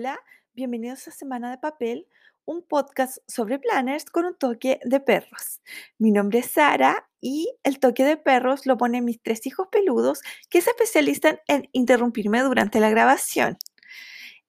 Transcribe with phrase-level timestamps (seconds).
[0.00, 0.18] Hola,
[0.54, 2.08] bienvenidos a Semana de Papel,
[2.46, 5.60] un podcast sobre planners con un toque de perros.
[5.98, 10.22] Mi nombre es Sara y el toque de perros lo ponen mis tres hijos peludos
[10.48, 13.58] que se especializan en interrumpirme durante la grabación.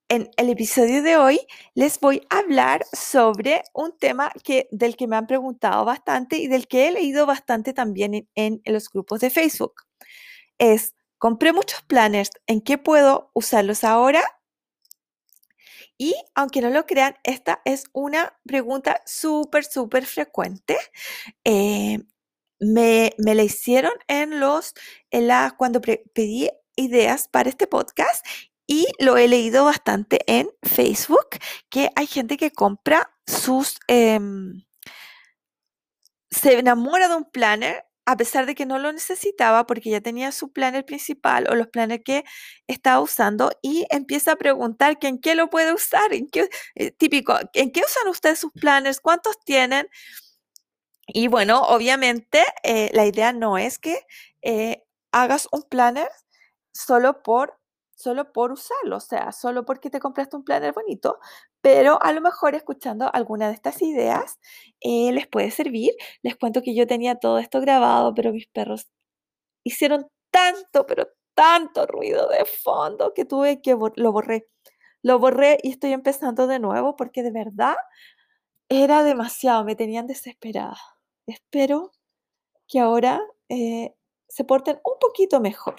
[0.07, 1.41] En el episodio de hoy
[1.73, 6.47] les voy a hablar sobre un tema que, del que me han preguntado bastante y
[6.47, 9.73] del que he leído bastante también en, en los grupos de Facebook.
[10.59, 14.24] Es, compré muchos planners, ¿en qué puedo usarlos ahora?
[16.01, 20.75] Y aunque no lo crean, esta es una pregunta súper, súper frecuente.
[21.43, 22.00] Eh,
[22.60, 24.74] me, me, la hicieron en los,
[25.11, 28.25] en la, cuando pedí ideas para este podcast
[28.65, 31.37] y lo he leído bastante en Facebook,
[31.69, 34.19] que hay gente que compra sus, eh,
[36.31, 40.31] se enamora de un planner a pesar de que no lo necesitaba porque ya tenía
[40.31, 42.23] su planner principal o los planners que
[42.67, 46.91] estaba usando y empieza a preguntar que en qué lo puede usar, en qué, eh,
[46.91, 48.99] típico, ¿en qué usan ustedes sus planners?
[49.02, 49.88] ¿Cuántos tienen?
[51.07, 53.99] Y bueno, obviamente eh, la idea no es que
[54.41, 56.09] eh, hagas un planner
[56.73, 57.60] solo por
[58.02, 61.19] solo por usarlo, o sea, solo porque te compraste un planner bonito,
[61.61, 64.39] pero a lo mejor escuchando alguna de estas ideas
[64.81, 65.94] eh, les puede servir.
[66.23, 68.89] Les cuento que yo tenía todo esto grabado, pero mis perros
[69.63, 74.47] hicieron tanto, pero tanto ruido de fondo que tuve que lo borré.
[75.03, 77.75] Lo borré y estoy empezando de nuevo porque de verdad
[78.69, 80.77] era demasiado, me tenían desesperada.
[81.27, 81.91] Espero
[82.67, 83.95] que ahora eh,
[84.29, 85.75] se porten un poquito mejor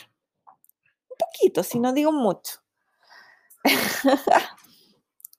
[1.25, 2.59] poquito, si no digo mucho.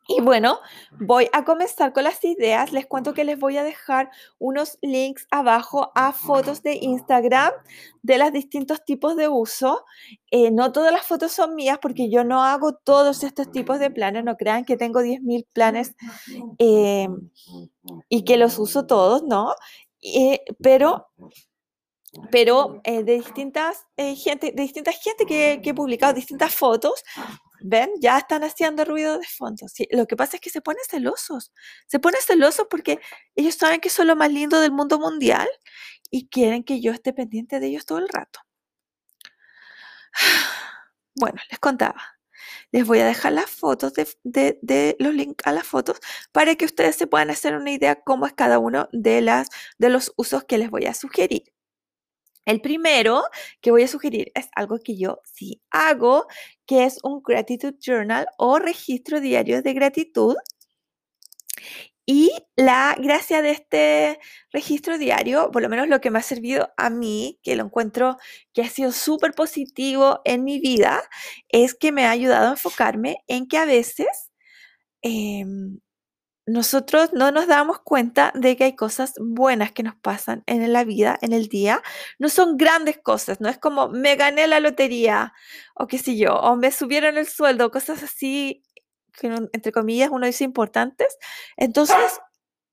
[0.08, 0.60] Y bueno,
[1.00, 2.74] voy a comenzar con las ideas.
[2.74, 7.54] Les cuento que les voy a dejar unos links abajo a fotos de Instagram
[8.02, 9.86] de los distintos tipos de uso.
[10.30, 13.92] Eh, no todas las fotos son mías porque yo no hago todos estos tipos de
[13.92, 14.26] planes.
[14.26, 15.96] No crean que tengo 10.000 planes
[16.58, 17.08] eh,
[18.10, 19.56] y que los uso todos, ¿no?
[20.02, 21.08] Eh, pero
[22.32, 27.04] pero eh, de distintas eh, gente, de distintas gente que, he publicado distintas fotos,
[27.62, 29.66] ven, ya están haciendo ruido de fondo.
[29.92, 31.52] Lo que pasa es que se ponen celosos,
[31.88, 33.00] se ponen celosos porque
[33.36, 35.48] ellos saben que son lo más lindo del mundo mundial
[36.12, 38.40] y quieren que yo esté pendiente de ellos todo el rato.
[41.16, 42.18] Bueno, les contaba.
[42.72, 46.00] Les voy a dejar las fotos de, los links a las fotos
[46.32, 49.22] para que ustedes se puedan hacer una idea cómo es cada uno de
[49.80, 51.53] los usos que les voy a sugerir.
[52.46, 53.24] El primero
[53.62, 56.28] que voy a sugerir es algo que yo sí hago,
[56.66, 60.36] que es un gratitude journal o registro diario de gratitud.
[62.06, 64.20] Y la gracia de este
[64.52, 68.18] registro diario, por lo menos lo que me ha servido a mí, que lo encuentro
[68.54, 71.02] que ha sido súper positivo en mi vida,
[71.48, 74.32] es que me ha ayudado a enfocarme en que a veces
[75.04, 75.46] eh,
[76.46, 80.84] nosotros no nos damos cuenta de que hay cosas buenas que nos pasan en la
[80.84, 81.82] vida, en el día.
[82.20, 85.34] No son grandes cosas, no es como me gané la lotería
[85.76, 88.64] o qué sé yo, o me subieron el sueldo, cosas así
[89.14, 91.18] que entre comillas uno dice importantes.
[91.58, 92.20] Entonces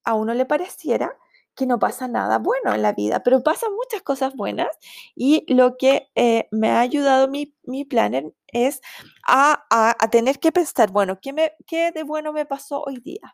[0.05, 1.17] a uno le pareciera
[1.55, 4.69] que no pasa nada bueno en la vida, pero pasan muchas cosas buenas
[5.15, 8.81] y lo que eh, me ha ayudado mi, mi planner es
[9.27, 13.33] a, a, tener que pensar, bueno, ¿qué, ¿qué de bueno me pasó hoy día?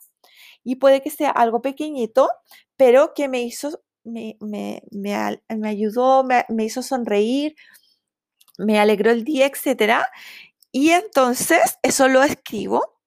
[0.66, 2.28] Y puede que sea algo pequeñito,
[2.77, 5.15] pero que me hizo, me, me, me,
[5.69, 7.54] ayudó, me, hizo sonreír,
[8.59, 10.03] me alegró el día, etc.
[10.72, 12.99] Y entonces eso lo escribo.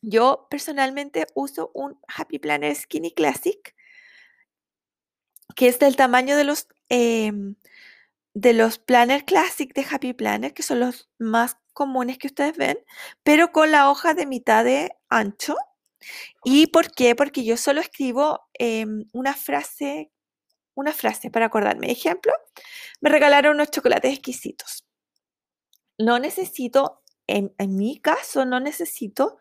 [0.00, 3.74] Yo personalmente uso un Happy Planner Skinny Classic,
[5.54, 7.56] que es del tamaño de los, em,
[8.32, 12.78] de los Planner Classic de Happy Planner, que son los más comunes que ustedes ven,
[13.22, 15.54] pero con la hoja de mitad de ancho
[16.44, 17.14] ¿Y por qué?
[17.14, 20.10] Porque yo solo escribo em, una frase,
[20.74, 21.90] una frase para acordarme.
[21.90, 22.32] Ejemplo,
[23.00, 24.84] me regalaron unos chocolates exquisitos.
[25.98, 29.38] No necesito, en, mi caso, no necesito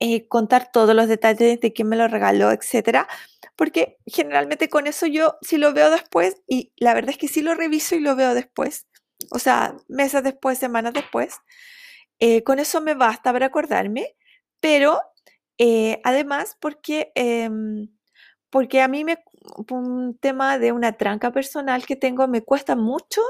[0.00, 3.08] eh, contar todos los detalles de quién me lo regaló, etcétera,
[3.56, 7.40] porque generalmente con eso yo si lo veo después, y la verdad es que sí
[7.42, 8.86] lo reviso y lo veo después,
[9.30, 11.36] o sea, meses después, semanas después,
[12.18, 14.16] eh, con eso me basta para acordarme,
[14.60, 15.00] pero
[15.58, 17.88] eh, además, porque, em,
[18.50, 19.18] porque a mí me,
[19.70, 23.22] un tema de una tranca personal que tengo, me cuesta mucho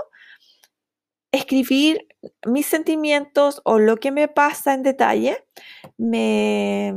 [1.33, 2.07] escribir
[2.47, 5.45] mis sentimientos o lo que me pasa en detalle,
[5.99, 6.95] me,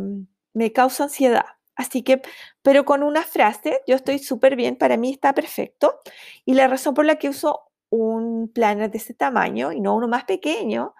[0.53, 1.45] me causa ansiedad.
[1.75, 2.21] Así que,
[2.61, 5.99] pero con una frase, yo estoy súper bien, para mí está perfecto.
[6.45, 10.07] Y la razón por la que uso un planner de ese tamaño y no uno
[10.07, 10.93] más pequeño,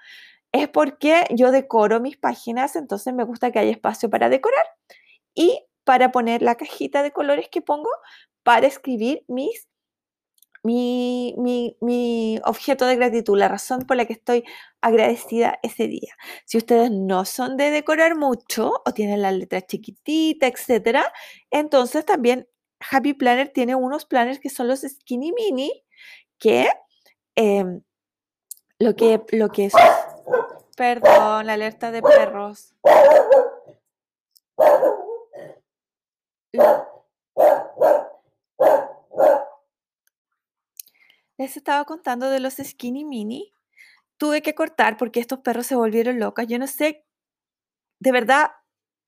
[0.51, 4.65] es porque yo decoro mis páginas, entonces me gusta que haya espacio para decorar
[5.35, 7.89] y para poner la cajita de colores que pongo
[8.43, 9.69] para escribir mis
[10.63, 11.35] mi,
[11.81, 14.43] mi, objeto de gratitud, la razón por la que estoy
[14.81, 16.13] agradecida ese día.
[16.45, 21.13] Si ustedes no son de decorar mucho o tienen la letra chiquitita, etcétera,
[21.49, 22.47] entonces también
[22.91, 25.71] Happy Planner tiene unos planners que son los Skinny Mini,
[26.37, 26.67] que
[27.35, 27.81] em,
[28.79, 29.73] lo que lo que es
[30.79, 32.73] perdón, la alerta de perros.
[41.37, 43.53] Les estaba contando de los skinny mini.
[44.15, 46.45] Tuve que cortar porque estos perros se volvieron locos.
[46.47, 47.05] Yo no sé,
[47.99, 48.51] de verdad,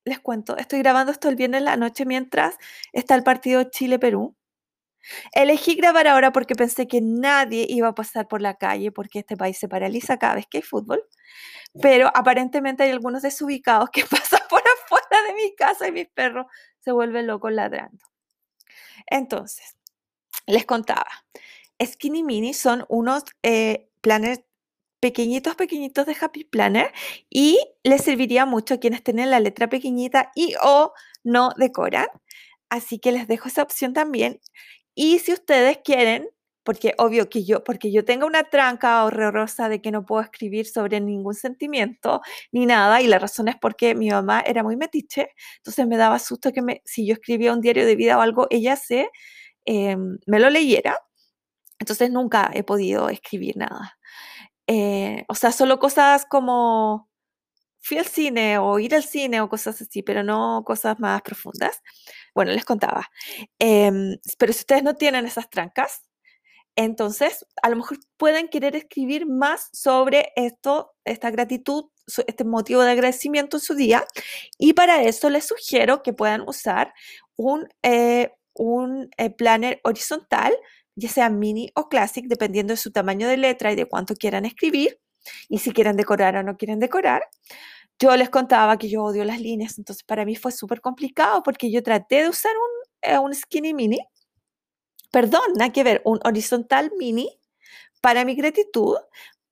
[0.04, 2.58] les cuento, estoy grabando esto el viernes en la noche mientras
[2.92, 4.36] está el partido Chile-Perú.
[5.32, 9.36] Elegí grabar ahora porque pensé que nadie iba a pasar por la calle porque este
[9.36, 11.02] país se paraliza cada vez que hay fútbol.
[11.80, 16.46] Pero aparentemente hay algunos desubicados que pasan por afuera de mi casa y mis perros
[16.80, 18.04] se vuelven locos ladrando.
[19.06, 19.76] Entonces,
[20.46, 21.06] les contaba,
[21.82, 24.42] Skinny Mini son unos eh, planners
[25.00, 26.92] pequeñitos, pequeñitos de Happy Planner
[27.28, 30.92] y les serviría mucho a quienes tienen la letra pequeñita y o
[31.24, 32.06] no decoran.
[32.70, 34.40] Así que les dejo esa opción también.
[34.94, 36.28] Y si ustedes quieren,
[36.64, 40.66] porque obvio que yo, porque yo tengo una tranca horrorosa de que no puedo escribir
[40.66, 42.20] sobre ningún sentimiento
[42.52, 46.18] ni nada, y la razón es porque mi mamá era muy metiche, entonces me daba
[46.18, 49.08] susto que me, si yo escribía un diario de vida o algo, ella se,
[49.64, 50.98] em, me lo leyera.
[51.80, 53.98] Entonces nunca he podido escribir nada.
[54.68, 57.08] Eh, o sea, solo cosas como
[57.82, 61.82] fui al cine o ir al cine o cosas así, pero no cosas más profundas.
[62.34, 63.10] Bueno, les contaba.
[63.58, 66.02] Em, pero si ustedes no tienen esas trancas,
[66.76, 71.84] entonces a lo mejor pueden querer escribir más sobre esto, esta gratitud,
[72.26, 74.04] este motivo de agradecimiento en su día.
[74.58, 76.94] Y para eso les sugiero que puedan usar
[77.36, 80.54] un, eh, un eh, planner horizontal
[80.94, 84.44] ya sea mini o classic, dependiendo de su tamaño de letra y de cuánto quieran
[84.44, 84.98] escribir,
[85.48, 87.22] y si quieren decorar o no quieren decorar.
[87.98, 91.70] Yo les contaba que yo odio las líneas, entonces para mí fue súper complicado porque
[91.70, 93.98] yo traté de usar un, eh, un skinny mini,
[95.10, 97.28] perdón, nada que ver, un horizontal mini
[98.00, 98.96] para mi gratitud,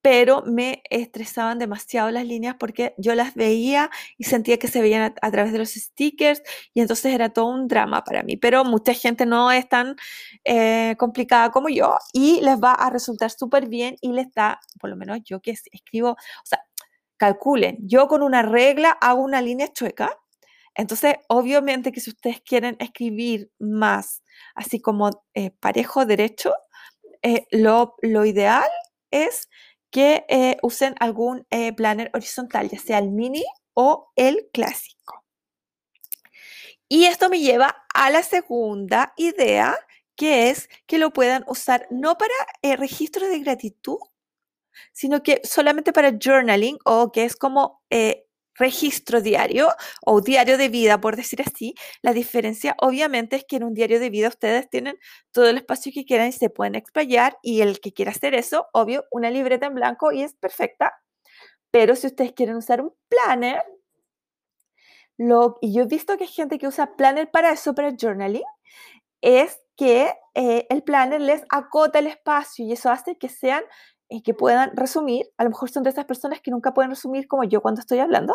[0.03, 5.15] pero me estresaban demasiado las líneas porque yo las veía y sentía que se veían
[5.21, 6.43] a, través de los stickers
[6.73, 8.37] y entonces era todo un drama para mí.
[8.37, 9.97] Pero mucha gente no es tan
[10.45, 14.91] eh, complicada como yo y les va a resultar súper bien y les da, por
[14.91, 16.61] lo menos yo que escribo, o sea,
[17.17, 20.17] calculen, yo con una regla hago una línea chueca.
[20.75, 24.23] Entonces, obviamente que si ustedes quieren escribir más,
[24.55, 26.55] así como eh, parejo derecho,
[27.23, 28.69] eh, lo, lo ideal
[29.11, 29.49] es
[29.91, 33.45] que eh, usen algún eh, planner horizontal, ya sea el mini
[33.75, 35.25] o el clásico.
[36.89, 39.77] Y esto me lleva a la segunda idea,
[40.17, 43.99] que es que lo puedan usar no para eh, registro de gratitud,
[44.93, 47.83] sino que solamente para journaling o que es como
[48.61, 49.69] registro diario
[50.05, 51.75] o diario de vida, por decir así.
[52.03, 54.99] La diferencia obviamente es que en un diario de vida ustedes tienen
[55.33, 58.69] todo el espacio que quieran y se pueden explayar y el que quiera hacer eso,
[58.73, 60.95] obvio, una libreta en blanco y es perfecta.
[61.71, 63.63] Pero si ustedes quieren usar un planner,
[65.17, 68.45] lo, y yo he visto que hay gente que usa planner para eso, para journaling,
[69.21, 73.63] es que eh, el planner les acota el espacio y eso hace que sean
[74.25, 77.45] que puedan resumir, a lo mejor son de esas personas que nunca pueden resumir como
[77.45, 78.35] yo cuando estoy hablando.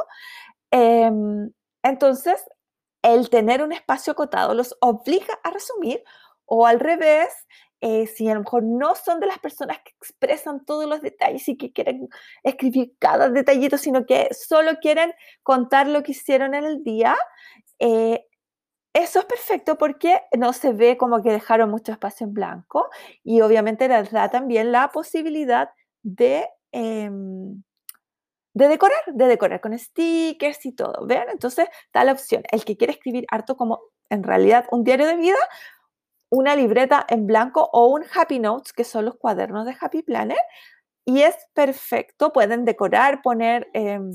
[0.71, 1.51] Em,
[1.83, 2.43] entonces,
[3.03, 6.03] el tener un espacio acotado los obliga a resumir
[6.45, 7.29] o al revés,
[7.81, 11.47] eh, si a lo mejor no son de las personas que expresan todos los detalles
[11.47, 12.07] y que quieren
[12.43, 15.13] escribir cada detallito, sino que solo quieren
[15.43, 17.15] contar lo que hicieron en el día,
[17.79, 18.25] eh,
[18.95, 22.89] eso es perfecto porque no se ve como que dejaron mucho espacio en blanco
[23.25, 25.69] y obviamente les da también la posibilidad
[26.01, 27.61] de, em,
[28.53, 31.05] de decorar, de decorar con stickers y todo.
[31.07, 31.25] ¿Ven?
[31.29, 32.43] Entonces da la opción.
[32.49, 35.39] El que quiere escribir harto como en realidad un diario de vida,
[36.29, 40.39] una libreta en blanco o un Happy Notes, que son los cuadernos de Happy Planner.
[41.05, 44.11] Y es perfecto, pueden decorar, poner, em,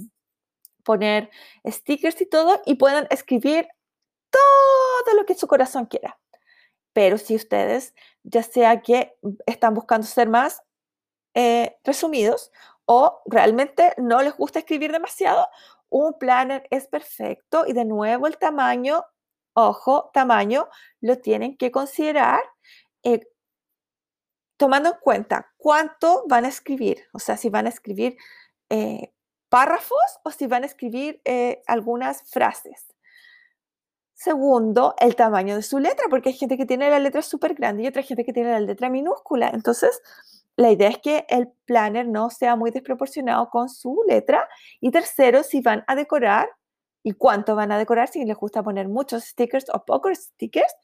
[0.85, 1.31] poner
[1.67, 3.69] stickers y todo, y pueden escribir
[4.31, 6.19] todo lo que su corazón quiera.
[6.93, 10.63] Pero si ustedes, ya sea que están buscando ser más
[11.35, 12.51] eh, resumidos
[12.85, 15.49] o realmente no les gusta escribir demasiado,
[15.89, 19.05] un planner es perfecto y de nuevo el tamaño,
[19.55, 20.69] ojo, tamaño,
[21.01, 22.41] lo tienen que considerar
[23.05, 23.29] eh,
[24.57, 27.07] tomando en cuenta cuánto van a escribir.
[27.13, 28.17] O sea, si van a escribir,
[28.69, 29.13] eh,
[29.49, 31.21] párrafos o si van a escribir
[31.67, 32.90] algunas frases.
[34.23, 37.85] Segundo, el tamaño de su letra, porque hay gente que tiene la letra súper grande
[37.85, 39.49] y otra gente que tiene la letra minúscula.
[39.49, 40.03] Entonces,
[40.57, 44.47] la idea es que el planner no sea muy desproporcionado con su letra.
[44.79, 46.51] Y tercero, si van a decorar
[47.03, 50.75] y cuánto van a decorar, si les gusta poner muchos stickers o pocos stickers.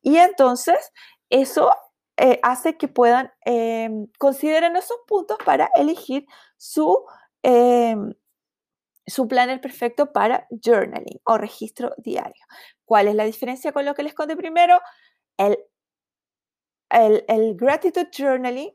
[0.00, 0.90] Y entonces,
[1.28, 1.70] eso
[2.16, 6.24] eh, hace que puedan eh, considerar esos puntos para elegir
[6.56, 7.04] su,
[7.42, 8.14] em,
[9.06, 12.42] su planner perfecto para journaling o registro diario.
[12.86, 14.80] ¿Cuál es la diferencia con lo que les conté primero?
[15.36, 15.58] El,
[16.88, 18.72] el, el Gratitude Journaling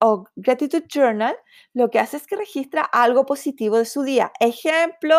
[0.00, 1.36] o Gratitude Journal
[1.74, 4.32] lo que hace es que registra algo positivo de su día.
[4.40, 5.16] Ejemplo,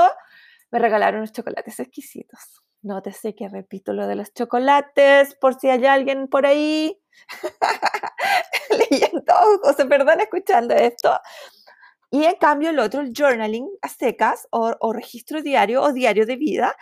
[0.71, 2.61] me regalaron unos chocolates exquisitos.
[2.81, 6.99] Nótese que repito lo de los chocolates por si hay alguien por ahí
[8.89, 11.11] leyendo o se perdón escuchando esto.
[12.09, 16.35] Y en cambio el otro, el journaling a secas o, registro diario o diario de
[16.35, 16.75] vida,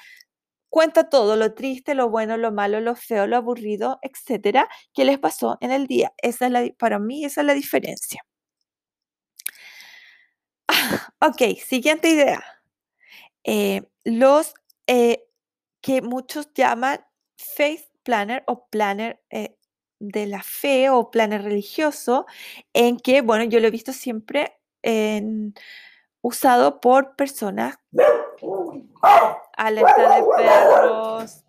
[0.69, 5.19] cuenta todo, lo triste, lo bueno, lo malo, lo feo, lo aburrido, etcétera, que les
[5.19, 6.13] pasó en el día.
[6.17, 8.23] Esa es la, para mí esa es la diferencia.
[11.21, 12.43] ok, siguiente idea.
[13.43, 14.53] Eh, los
[14.87, 15.25] eh,
[15.81, 16.99] que muchos llaman
[17.37, 19.57] faith planner o planner eh,
[19.99, 22.25] de la fe o planner religioso,
[22.73, 24.55] en que, bueno, yo lo he visto siempre
[26.21, 27.77] usado por personas.
[29.59, 31.43] Alerta de perros.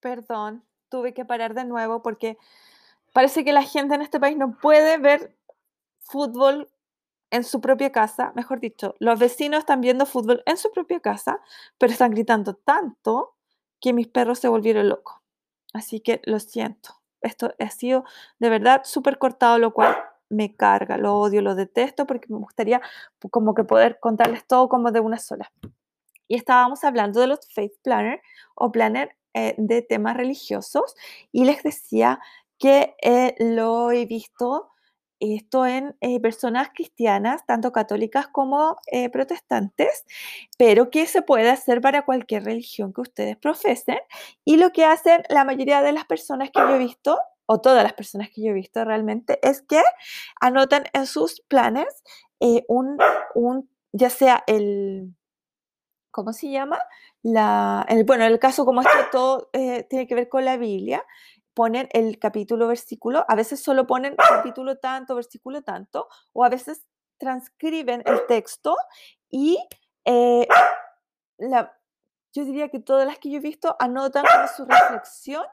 [0.00, 2.36] Perdón, tuve que parar de nuevo porque
[3.14, 5.34] parece que la gente en este país no puede ver
[6.00, 6.70] fútbol
[7.30, 11.40] en su propia casa, mejor dicho, los vecinos están viendo fútbol en su propia casa,
[11.78, 13.34] pero están gritando tanto
[13.80, 15.16] que mis perros se volvieron locos.
[15.72, 17.00] Así que lo siento.
[17.22, 18.04] Esto ha sido
[18.38, 19.96] de verdad súper cortado, lo cual
[20.32, 22.80] me carga, lo odio, lo detesto, porque me gustaría
[23.30, 25.52] como que poder contarles todo como de una sola.
[26.28, 28.22] Y estábamos hablando de los faith planner
[28.54, 30.94] o planner eh, de temas religiosos
[31.30, 32.20] y les decía
[32.58, 34.70] que eh, lo he visto
[35.20, 38.76] esto en eh, personas cristianas, tanto católicas como
[39.12, 40.04] protestantes,
[40.58, 44.00] pero que se puede hacer para cualquier religión que ustedes profesen.
[44.44, 47.18] Y lo que hacen la mayoría de las personas que yo he visto,
[47.52, 49.82] o todas las personas que yo he visto realmente, es que
[50.40, 52.02] anotan en sus planes
[52.40, 52.98] eh, un,
[53.34, 55.14] un, ya sea el,
[56.10, 56.78] ¿cómo se llama?
[57.22, 61.04] La, el, bueno, en el caso como esto todo tiene que ver con la Biblia,
[61.52, 66.86] ponen el capítulo, versículo, a veces solo ponen capítulo tanto, versículo tanto, o a veces
[67.18, 68.76] transcriben el texto
[69.28, 69.58] y
[70.06, 70.48] eh,
[71.36, 71.78] la,
[72.32, 74.24] yo diría que todas las que yo he visto anotan
[74.56, 75.44] su reflexión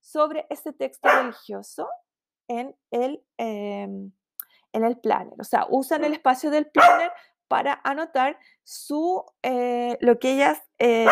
[0.00, 1.88] sobre ese texto religioso
[2.48, 4.12] en el, em,
[4.72, 5.34] en el planner.
[5.38, 7.12] O sea, usan el espacio del planner
[7.48, 11.06] para anotar su, eh, lo que ellas eh,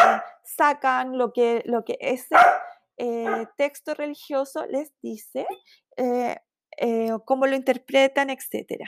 [0.45, 2.37] sacan, lo que, lo que ese
[2.99, 5.47] eh, texto religioso les dice
[7.25, 8.83] cómo lo interpretan, etc.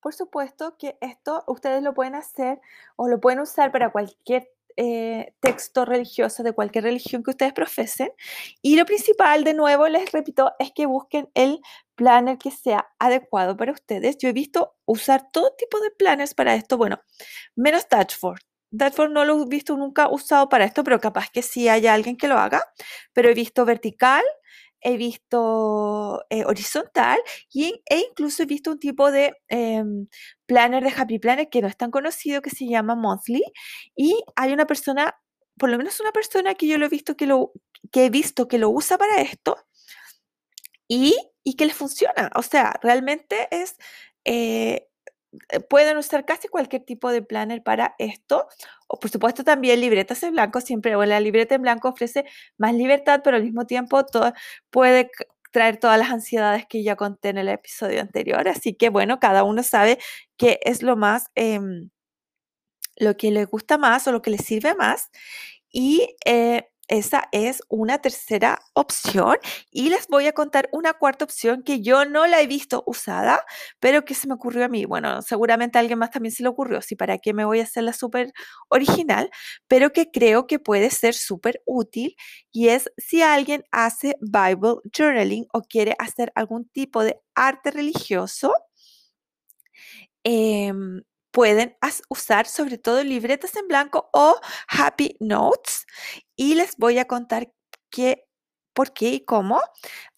[0.00, 2.60] Por supuesto que esto ustedes lo pueden hacer
[2.96, 4.48] o lo pueden usar para cualquier
[5.40, 8.10] texto religioso de cualquier religión que ustedes profesen.
[8.60, 11.60] Y lo principal, de nuevo, les repito, es que busquen el
[11.94, 14.18] planner que sea adecuado para ustedes.
[14.18, 17.00] Yo he visto usar todo tipo de planes para esto, bueno,
[17.54, 18.40] menos Dashboard.
[18.70, 22.16] Dashboard no lo he visto nunca usado para esto, pero capaz que sí haya alguien
[22.16, 22.64] que lo haga.
[23.12, 24.22] Pero he visto vertical,
[24.82, 27.18] he visto eh, horizontal
[27.52, 30.08] y, e incluso he visto un tipo de em,
[30.46, 33.42] planner de Happy Planner que no es tan conocido que se llama Monthly.
[33.96, 35.16] Y hay una persona,
[35.58, 37.52] por lo menos una persona que yo lo he visto que, lo,
[37.90, 39.56] que he visto que lo usa para esto
[40.88, 42.30] y, y que le funciona.
[42.36, 43.76] O sea, realmente es...
[44.24, 44.91] Eh, eh,
[45.60, 48.48] pueden usar casi cualquier tipo de planner para esto.
[48.88, 52.24] O por supuesto también libretas en blanco, siempre, o la libreta en blanco ofrece
[52.58, 54.32] más libertad, pero al mismo tiempo todo,
[54.70, 55.10] puede
[55.52, 58.48] traer todas las ansiedades que ya conté en el episodio anterior.
[58.48, 59.98] Así que bueno, cada uno sabe
[60.36, 61.90] qué es lo más, em,
[62.96, 65.10] lo que le gusta más o lo que le sirve más.
[65.70, 69.38] Y eh, esa es una tercera opción
[69.70, 73.42] y les voy a contar una cuarta opción que yo no la he visto usada,
[73.80, 74.84] pero que se me ocurrió a mí.
[74.84, 77.62] Bueno, seguramente a alguien más también se le ocurrió, sí, para qué me voy a
[77.62, 78.32] hacer la súper
[78.68, 79.30] original,
[79.68, 82.14] pero que creo que puede ser súper útil
[82.52, 88.52] y es si alguien hace Bible Journaling o quiere hacer algún tipo de arte religioso.
[90.24, 91.76] Em, pueden
[92.08, 95.86] usar sobre todo libretas en blanco o happy notes
[96.36, 97.52] y les voy a contar
[97.90, 98.26] qué
[98.74, 99.60] por qué y cómo.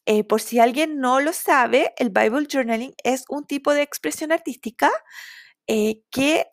[0.07, 4.33] Eh, por si alguien no lo sabe, el Bible Journaling es un tipo de expresión
[4.33, 4.91] artística
[5.67, 6.47] eh, que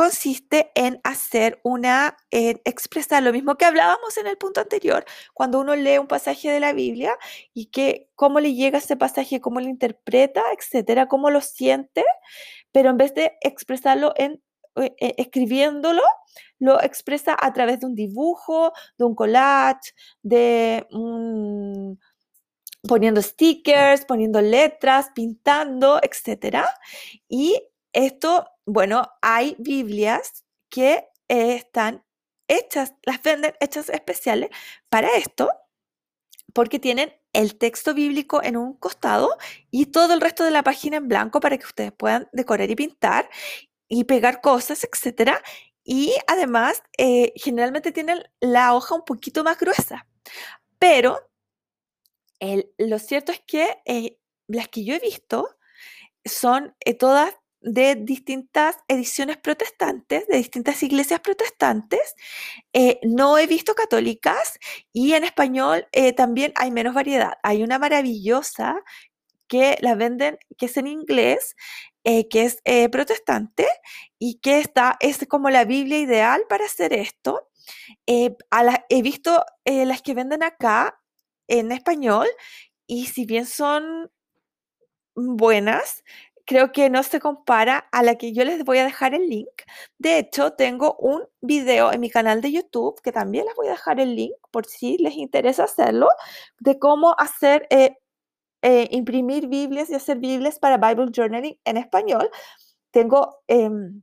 [0.00, 5.04] consiste en hacer una, expresar lo mismo que hablábamos en el punto anterior,
[5.34, 7.18] cuando uno lee un pasaje de la Biblia
[7.52, 12.02] y que cómo le llega ese pasaje, cómo lo interpreta, etcétera, cómo lo siente,
[12.72, 14.42] pero en vez de expresarlo en
[14.76, 16.02] eh, escribiéndolo,
[16.58, 19.92] lo expresa a través de un dibujo, de un collage,
[20.22, 20.86] de
[22.88, 26.64] poniendo stickers, poniendo letras, pintando, etc.
[27.28, 32.04] Y esto, bueno, hay Biblias que están
[32.48, 34.50] hechas, las venden hechas especiales
[34.88, 35.50] para esto,
[36.52, 39.36] porque tienen el texto bíblico en un costado
[39.70, 42.76] y todo el resto de la página en blanco para que ustedes puedan decorar y
[42.76, 43.28] pintar
[43.88, 45.42] y pegar cosas, etcétera.
[45.84, 50.06] Y además, eh, generalmente tienen la hoja un poquito más gruesa.
[50.78, 51.28] Pero
[52.78, 54.16] lo cierto es que eh,
[54.48, 55.56] las que yo he visto
[56.24, 62.14] son eh, todas de distintas ediciones protestantes, de distintas iglesias protestantes.
[63.02, 64.58] no he visto católicas
[64.92, 65.86] y en español
[66.16, 67.34] también hay menos variedad.
[67.42, 68.82] Hay una maravillosa
[69.50, 71.56] que la venden, que es en inglés,
[72.04, 73.66] eh, que es eh, protestante
[74.18, 77.48] y que está, es como la Biblia ideal para hacer esto.
[78.06, 78.36] Eh,
[78.88, 81.00] he visto las que venden acá
[81.48, 82.28] en español
[82.86, 84.10] y si bien son
[85.14, 86.04] buenas,
[86.46, 89.48] creo que no se compara a la que yo les voy a dejar el link.
[89.98, 93.72] De hecho, tengo un video en mi canal de YouTube, que también les voy a
[93.72, 96.08] dejar el link por si les interesa hacerlo,
[96.58, 102.30] de cómo hacer eh, imprimir Biblias y hacer Biblias para Bible Journaling en español,
[102.90, 104.02] tengo em,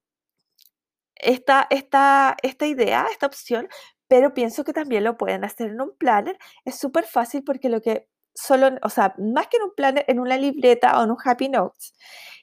[1.16, 3.68] esta, esta, esta idea, esta opción,
[4.08, 6.38] pero pienso que también lo pueden hacer en un planner.
[6.66, 10.20] Es súper fácil porque lo que solo, o sea, más que en un planner, en
[10.20, 11.94] una libreta o en un Happy Notes,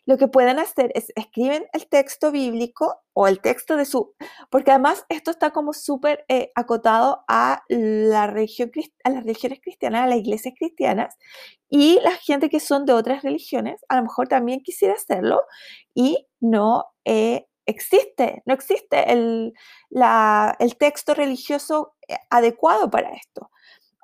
[0.07, 4.15] lo que pueden hacer es escriben el texto bíblico o el texto de su,
[4.51, 8.71] porque además esto está como súper eh, acotado a la religión,
[9.05, 11.17] a las religiones cristianas, a las iglesias cristianas,
[11.71, 15.43] y la gente que son de otras religiones, a lo mejor también quisiera hacerlo
[15.95, 19.55] y no eh, existe, no existe el,
[20.59, 23.51] el texto religioso eh, adecuado para esto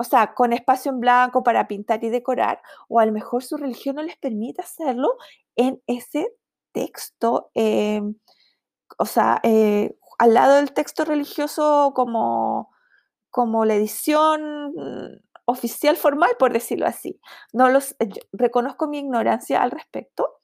[0.01, 3.59] o sea, con espacio en blanco para pintar y decorar, o a lo mejor su
[3.59, 5.19] religión no les permite hacerlo
[5.57, 6.27] en ese
[6.73, 8.15] texto, em,
[8.97, 12.71] o sea, eh, al lado del texto religioso como,
[13.31, 17.21] como la edición oficial formal, por decirlo así.
[17.53, 20.39] No los, eh, reconozco mi ignorancia al respecto.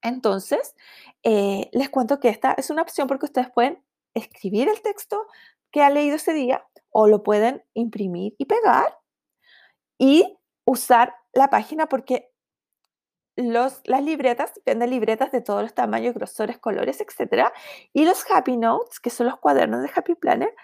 [0.00, 0.74] Entonces,
[1.24, 5.26] eh, les cuento que esta es una opción porque ustedes pueden escribir el texto
[5.70, 8.98] que ha leído ese día o lo pueden imprimir y pegar
[9.98, 12.30] y usar la página porque
[13.36, 17.44] los, las libretas, venden libretas de todos los tamaños, grosores, colores, etc.
[17.92, 20.54] Y los Happy Notes, que son los cuadernos de Happy Planner,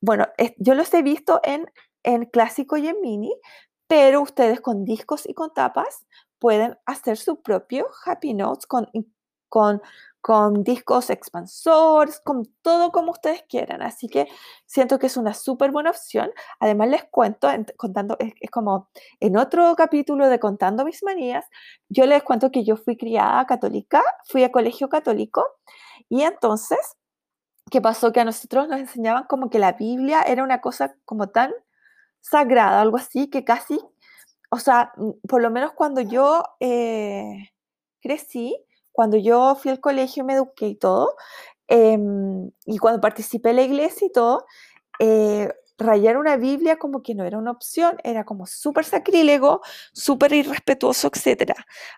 [0.00, 0.26] bueno,
[0.58, 1.70] yo los he visto en,
[2.02, 3.32] en clásico y en mini,
[3.86, 6.06] pero ustedes con discos y con tapas
[6.38, 8.88] pueden hacer su propio Happy Notes con,
[9.48, 9.80] con
[10.26, 13.80] con discos expansores, con todo como ustedes quieran.
[13.80, 14.26] Así que
[14.66, 16.32] siento que es una súper buena opción.
[16.58, 18.88] Además les cuento, contando, es, como
[19.20, 21.44] en otro capítulo de Contando mis manías,
[21.88, 25.46] yo les cuento que yo fui criada católica, fui a colegio católico
[26.08, 26.96] y entonces,
[27.70, 28.12] ¿qué pasó?
[28.12, 31.52] Que a nosotros nos enseñaban como que la Biblia era una cosa como tan
[32.20, 33.78] sagrada, algo así, que casi,
[34.50, 34.92] o sea,
[35.28, 37.52] por lo menos cuando yo eh,
[38.00, 38.65] crecí,
[38.96, 41.14] cuando yo fui al colegio me eduqué y todo,
[41.68, 44.46] em, y cuando participé en la iglesia y todo,
[45.00, 49.60] eh, rayar una Biblia como que no era una opción, era como súper sacrílego,
[49.92, 51.52] súper irrespetuoso, etc.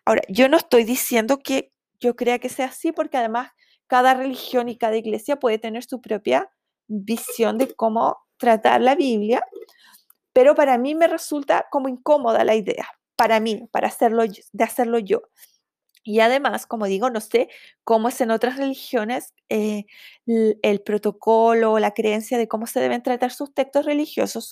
[0.05, 3.53] Ahora, yo no estoy diciendo que yo crea que sea así, porque además
[3.87, 6.51] cada religión y cada iglesia puede tener su propia
[6.89, 9.45] visión de cómo tratar la Biblia,
[10.33, 14.99] pero para mí me resulta como incómoda la idea, para mí, para hacerlo, de hacerlo
[14.99, 15.23] yo.
[16.05, 17.49] Y además, como digo, no sé
[17.85, 19.87] cómo es en otras religiones eh,
[20.27, 24.49] el, protocolo, la creencia de cómo se deben tratar sus textos religiosos,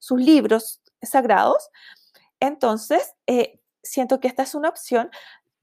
[0.00, 1.70] sus libros sagrados.
[2.40, 5.10] Entonces, eh, siento que esta es una opción.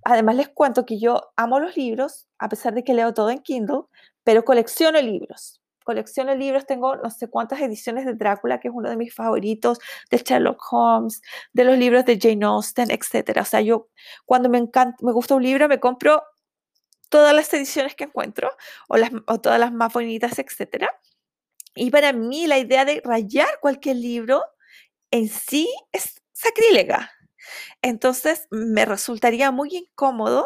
[0.04, 3.39] Además, les cuento que yo amo los libros, a pesar de que leo todo en
[3.39, 3.84] Kindle,
[4.24, 8.89] pero colecciono libros colecciono libros, tengo no sé cuántas ediciones de Drácula, que es uno
[8.89, 9.80] de mis favoritos,
[10.12, 11.21] de Sherlock Holmes,
[11.54, 13.39] de los libros de Jane Austen, etc.
[13.39, 13.88] O sea, yo
[14.26, 16.21] cuando me encanta, me gusta un libro, me compro
[17.10, 18.52] todas las ediciones que encuentro,
[18.89, 20.88] o, las, o todas las más bonitas, etc.
[21.76, 24.43] Y para mí la idea de rayar cualquier libro
[25.12, 27.12] en sí es sacrílega.
[27.82, 30.45] Entonces me resultaría muy incómodo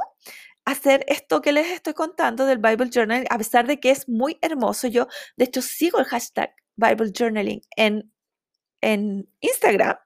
[0.72, 4.38] hacer esto que les estoy contando del Bible Journal, a pesar de que es muy
[4.42, 4.88] hermoso.
[4.88, 8.12] Yo, de hecho, sigo el hashtag Bible Journaling en,
[8.82, 9.98] en Instagram,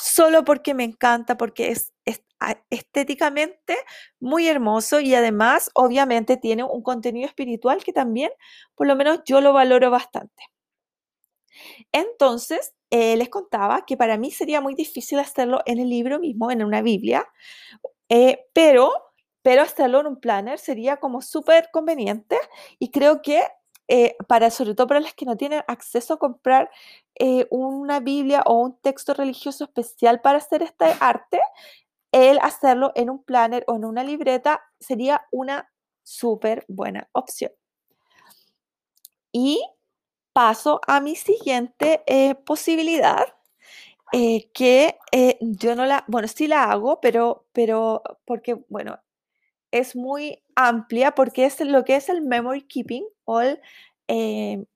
[0.00, 1.92] solo porque me encanta, porque es,
[2.70, 3.76] estéticamente
[4.20, 8.30] muy hermoso y además, obviamente, tiene un contenido espiritual que también,
[8.74, 10.44] por lo menos, yo lo valoro bastante.
[11.92, 16.50] Entonces, eh, les contaba que para mí sería muy difícil hacerlo en el libro mismo,
[16.50, 17.26] en una Biblia,
[18.08, 18.92] eh, pero,
[19.44, 22.38] pero en un planner sería como súper conveniente
[22.78, 23.42] y creo que
[23.88, 26.70] eh, para, sobre todo para las que no tienen acceso a comprar
[27.50, 31.38] una Biblia o un texto religioso especial para hacer este arte,
[32.10, 35.70] el hacerlo en un planner o en una libreta sería una
[36.02, 37.52] súper buena opción.
[39.32, 39.62] Y
[40.32, 43.26] paso a mi siguiente eh, posibilidad,
[44.12, 49.00] eh, que eh, yo no la, bueno, sí la hago, pero, pero porque, bueno,
[49.74, 53.42] es muy amplia porque es lo que es el memory keeping o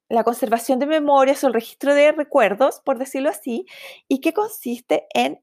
[0.09, 3.67] la conservación de memorias o el registro de recuerdos, por decirlo así,
[4.09, 5.41] y que consiste en,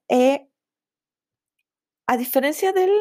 [2.07, 2.91] a diferencia del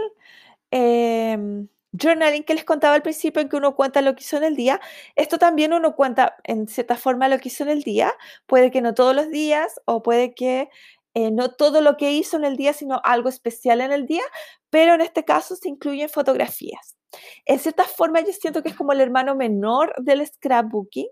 [0.70, 4.44] em, journaling que les contaba al principio, en que uno cuenta lo que hizo en
[4.44, 4.80] el día,
[5.16, 8.12] esto también uno cuenta en cierta forma lo que hizo en el día,
[8.46, 10.68] puede que no todos los días o puede que
[11.14, 14.24] eh, no todo lo que hizo en el día, sino algo especial en el día,
[14.68, 16.96] pero en este caso se incluyen fotografías.
[17.44, 21.06] En cierta forma yo siento que es como el hermano menor del scrapbooking,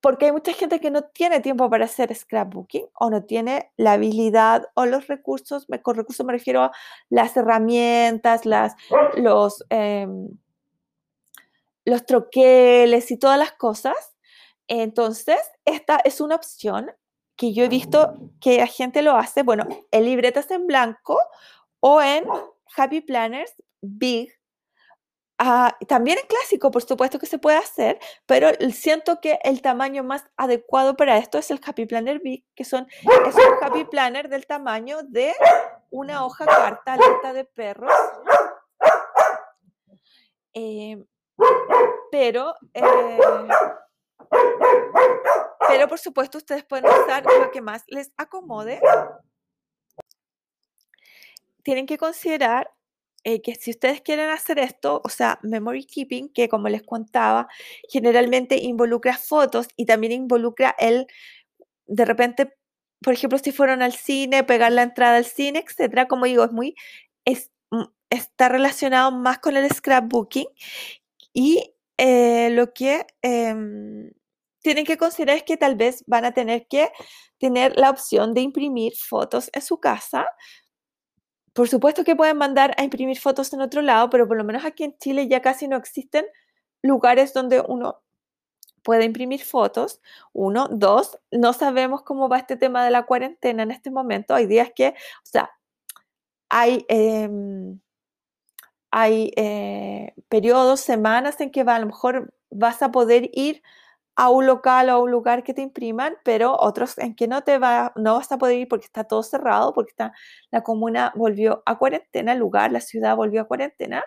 [0.00, 3.94] porque hay mucha gente que no tiene tiempo para hacer scrapbooking o no tiene la
[3.94, 6.72] habilidad o los recursos, con recursos me refiero a
[7.08, 8.76] las herramientas, las,
[9.16, 10.28] los, em,
[11.84, 13.96] los troqueles y todas las cosas.
[14.68, 16.92] Entonces, esta es una opción
[17.36, 21.18] que yo he visto que la gente lo hace, bueno, en libretas en blanco
[21.80, 22.24] o en
[22.76, 24.32] Happy Planners Big
[25.38, 30.04] Ah, también en clásico, por supuesto que se puede hacer, pero siento que el tamaño
[30.04, 32.86] más adecuado para esto es el Happy Planner Big, que son,
[33.26, 35.34] es un Happy Planner del tamaño de
[35.90, 37.92] una hoja carta alerta de perros.
[40.52, 41.04] Em,
[42.12, 43.18] pero, eh,
[45.74, 48.80] pero por supuesto ustedes pueden usar lo que más les acomode.
[51.64, 52.70] Tienen que considerar
[53.24, 57.48] eh, que si ustedes quieren hacer esto, o sea, memory keeping, que como les contaba,
[57.88, 61.08] generalmente involucra fotos y también involucra el,
[61.86, 62.54] de repente,
[63.02, 66.52] por ejemplo, si fueron al cine, pegar la entrada al cine, etcétera, como digo, es
[66.52, 66.76] muy,
[67.24, 70.46] es, mm, está relacionado más con el scrapbooking
[71.32, 74.12] y eh, lo que em,
[74.64, 76.90] tienen que considerar que tal vez van a tener que
[77.38, 80.26] tener la opción de imprimir fotos en su casa
[81.54, 84.64] por supuesto que pueden mandar a imprimir fotos en otro lado, pero por lo menos
[84.64, 86.26] aquí en Chile ya casi no existen
[86.82, 88.02] lugares donde uno
[88.82, 90.00] puede imprimir fotos.
[90.32, 94.34] Uno, dos, no sabemos cómo va este tema de la cuarentena en este momento.
[94.34, 95.50] Hay días que, o sea,
[96.48, 97.80] hay, em,
[98.90, 103.62] hay eh, periodos, semanas en que va, a lo mejor vas a poder ir
[104.16, 107.42] a un local o a un lugar que te impriman, pero otros en que no
[107.42, 110.12] te va, no vas a poder ir porque está todo cerrado, porque está,
[110.50, 114.04] la comuna volvió a cuarentena, el lugar, la ciudad volvió a cuarentena.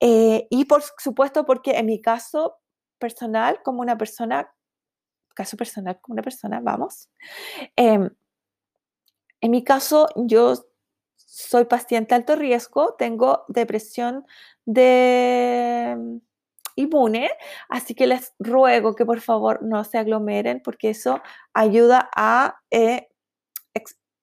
[0.00, 2.58] Eh, y por supuesto porque en mi caso
[2.98, 4.52] personal, como una persona,
[5.34, 7.10] caso personal como una persona, vamos,
[7.76, 8.10] em,
[9.40, 10.54] en mi caso yo
[11.16, 14.26] soy paciente alto riesgo, tengo depresión
[14.64, 16.20] de
[16.80, 17.30] inmune,
[17.68, 21.20] así que les ruego que por favor no se aglomeren porque eso
[21.54, 23.08] ayuda a, eh,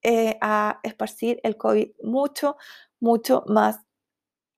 [0.02, 2.56] eh, a esparcir el COVID mucho,
[3.00, 3.80] mucho más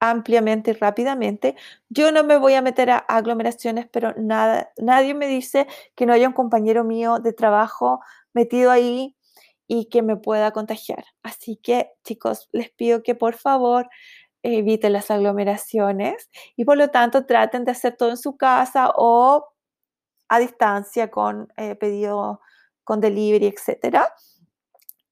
[0.00, 1.56] ampliamente y rápidamente.
[1.88, 6.12] Yo no me voy a meter a aglomeraciones, pero nada, nadie me dice que no
[6.12, 8.00] haya un compañero mío de trabajo
[8.32, 9.16] metido ahí
[9.66, 11.04] y que me pueda contagiar.
[11.22, 13.88] Así que, chicos, les pido que por favor
[14.42, 19.46] eviten las aglomeraciones y por lo tanto traten de hacer todo en su casa o
[20.28, 22.40] a distancia con eh, pedido
[22.84, 24.12] con delivery, etcétera.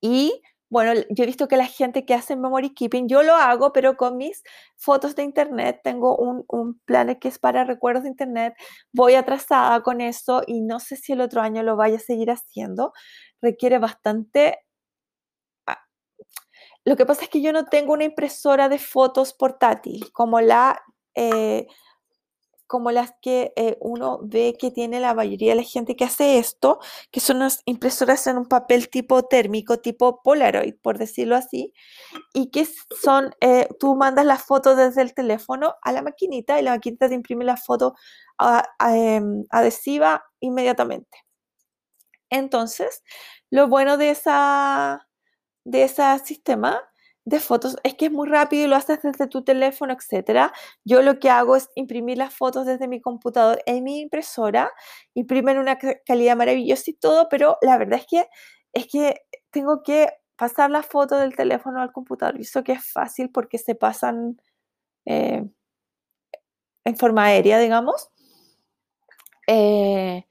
[0.00, 3.72] Y bueno, yo he visto que la gente que hace memory keeping, yo lo hago,
[3.72, 4.42] pero con mis
[4.76, 8.54] fotos de internet, tengo un, un plan que es para recuerdos de internet,
[8.92, 12.30] voy atrasada con eso y no sé si el otro año lo vaya a seguir
[12.30, 12.92] haciendo.
[13.40, 14.58] Requiere bastante
[16.88, 20.80] lo que pasa es que yo no tengo una impresora de fotos portátil como la,
[21.14, 21.66] eh,
[22.90, 26.78] las que eh, uno ve que tiene la mayoría de la gente que hace esto,
[27.10, 31.74] que son unas impresoras en un papel tipo térmico, tipo Polaroid, por decirlo así,
[32.32, 32.66] y que
[33.02, 37.08] son, eh, tú mandas la foto desde el teléfono a la maquinita y la maquinita
[37.08, 37.94] te imprime la foto
[38.80, 41.18] em, adhesiva inmediatamente.
[42.30, 43.02] Entonces,
[43.50, 45.07] lo bueno de esa,
[45.68, 46.80] de ese sistema
[47.24, 50.52] de fotos es que es muy rápido y lo haces desde tu teléfono, etcétera.
[50.84, 54.70] Yo lo que hago es imprimir las fotos desde mi computador en mi impresora,
[55.14, 58.28] imprimen una calidad maravillosa y todo, pero la verdad es que
[58.72, 62.92] es que tengo que pasar la foto del teléfono al computador y eso que es
[62.92, 64.40] fácil porque se pasan
[65.04, 65.44] eh,
[66.84, 68.08] en forma aérea, digamos.
[69.46, 70.24] Eh,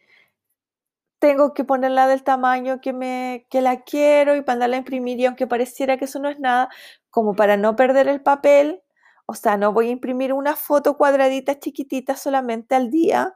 [1.20, 5.26] tengo que ponerla del tamaño que, me, que la quiero y mandarla a imprimir y
[5.26, 6.70] aunque pareciera que eso no es nada,
[7.10, 8.82] como para no perder el papel,
[9.26, 13.34] o sea, no voy a imprimir una foto cuadradita chiquitita solamente al día,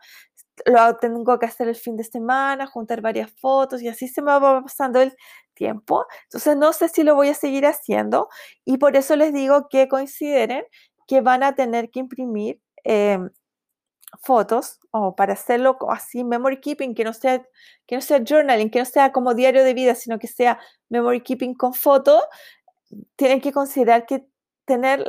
[0.66, 4.32] lo tengo que hacer el fin de semana, juntar varias fotos y así se me
[4.32, 5.16] va pasando el
[5.54, 6.06] tiempo.
[6.24, 8.30] Entonces no sé si lo voy a seguir haciendo
[8.66, 10.64] y por eso les digo que consideren
[11.08, 13.30] que van a tener que imprimir em,
[14.22, 17.44] fotos o para hacerlo así memory keeping, que no sea
[17.88, 21.22] que no sea journaling, que no sea como diario de vida, sino que sea memory
[21.22, 22.22] keeping con foto,
[23.16, 24.26] tienen que considerar que
[24.66, 25.06] tener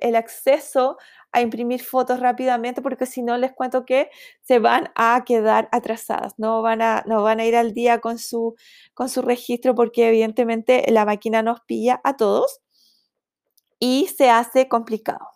[0.00, 0.96] el acceso
[1.32, 4.10] a imprimir fotos rápidamente, porque si no les cuento que
[4.42, 8.18] se van a quedar atrasadas, no van a, no van a ir al día con
[8.18, 8.54] su,
[8.94, 12.60] con su registro, porque evidentemente la máquina nos pilla a todos
[13.78, 15.35] y se hace complicado.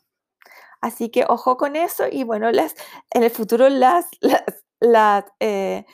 [0.81, 2.75] Así que ojo con eso y bueno, las,
[3.11, 4.07] en el futuro las,
[4.81, 5.85] las, eh,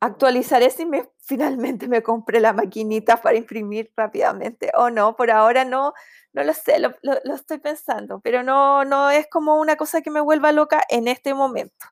[0.00, 5.16] actualizaré si me, finalmente me compré la maquinita para imprimir rápidamente o no.
[5.16, 5.94] Por ahora no,
[6.32, 10.10] no lo sé, lo, lo, estoy pensando, pero no, no es como una cosa que
[10.10, 11.86] me vuelva loca en este momento.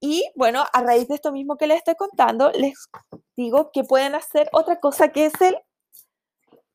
[0.00, 2.88] Y bueno, a raíz de esto mismo que les estoy contando, les
[3.36, 5.56] digo que pueden hacer otra cosa que es el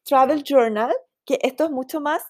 [0.04, 0.94] Travel Journal,
[1.26, 2.24] que esto es mucho más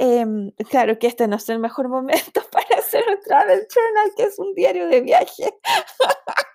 [0.00, 4.22] Em, claro que este no es el mejor momento para hacer un travel journal, que
[4.24, 5.58] es un diario de viaje.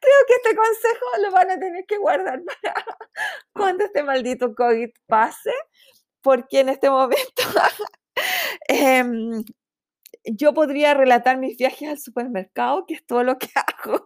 [0.00, 2.84] Creo que este consejo lo van a tener que guardar para
[3.52, 5.52] cuando este maldito COVID pase,
[6.22, 7.42] porque en este momento
[8.68, 9.44] em,
[10.24, 14.02] yo podría relatar mis viajes al supermercado, que es todo lo que hago,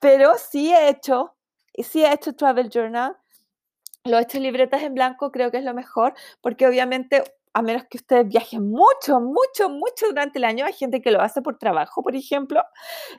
[0.00, 1.36] pero sí he hecho,
[1.78, 3.19] sí he hecho travel journal
[4.04, 7.84] lo he hecho libretas en blanco, creo que es lo mejor, porque obviamente, a menos
[7.90, 11.58] que ustedes viajen mucho, mucho, mucho durante el año, hay gente que lo hace por
[11.58, 12.62] trabajo, por ejemplo,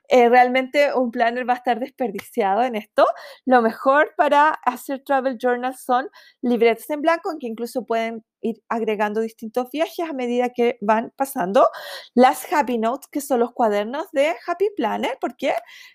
[0.10, 3.06] eh, realmente un planner va a estar desperdiciado en esto.
[3.46, 6.10] Lo mejor para hacer travel journals son
[6.42, 11.14] libretas en blanco, en que incluso pueden ir agregando distintos viajes a medida que van
[11.16, 11.68] pasando.
[12.16, 15.54] Las Happy Notes, que son los cuadernos de Happy Planner, porque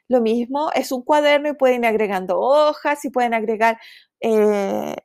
[0.08, 3.78] lo mismo es un cuaderno y pueden ir agregando hojas y pueden agregar
[4.26, 4.96] eh,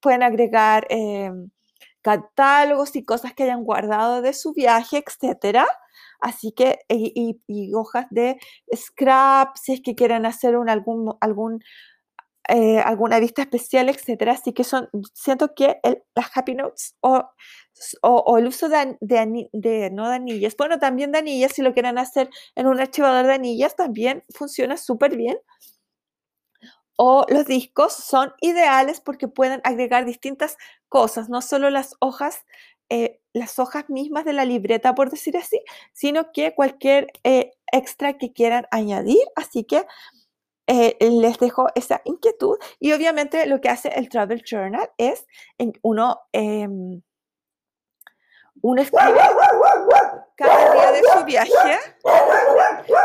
[0.00, 1.50] pueden agregar em,
[2.02, 5.66] catálogos y cosas que hayan guardado de su viaje, etcétera.
[6.20, 8.38] Así que, y, hojas de
[8.74, 11.60] scrap, si es que quieren hacer un, algún, algún,
[12.48, 14.32] eh, alguna vista especial, etcétera.
[14.32, 15.80] Así que son, siento que
[16.14, 17.22] las Happy Notes o,
[18.02, 21.98] o, el uso de, de, de, no anillas, bueno, también de anillas, si lo quieren
[21.98, 25.38] hacer en un archivador de anillas, también funciona súper bien
[26.96, 30.56] o los discos son ideales porque pueden agregar distintas
[30.88, 32.44] cosas, no solo las hojas,
[32.90, 35.60] eh, las hojas mismas de la libreta, por decir así,
[35.92, 39.22] sino que cualquier eh, extra que quieran añadir.
[39.36, 39.84] Así que
[40.66, 42.56] eh, les dejo esa inquietud.
[42.78, 45.26] Y obviamente lo que hace el Travel Journal es
[45.58, 46.20] en uno
[48.62, 49.20] uno escribe
[50.36, 51.78] cada día de su viaje.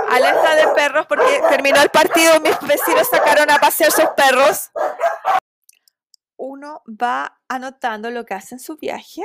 [0.10, 4.72] Alerta de perros porque terminó el partido, mis vecinos sacaron a pasear sus perros.
[6.40, 9.24] Uno va anotando lo que hace en su viaje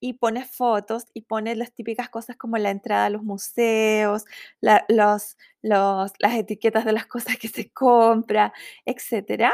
[0.00, 4.24] y pone fotos y pone las típicas cosas como la entrada a los museos,
[4.60, 8.52] los, las etiquetas de las cosas que se compra,
[8.84, 9.52] etc.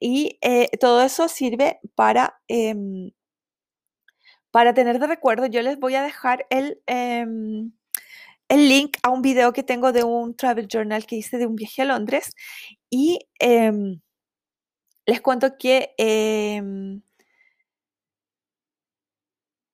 [0.00, 3.12] Y eh, todo eso sirve para em,
[4.50, 7.72] para tener de recuerdo, yo les voy a dejar el, em,
[8.48, 11.56] el link a un video que tengo de un travel journal que hice de un
[11.56, 12.34] viaje a Londres.
[12.90, 14.00] Y em,
[15.06, 17.02] les cuento que em,